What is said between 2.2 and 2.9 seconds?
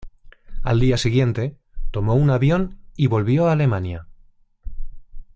avión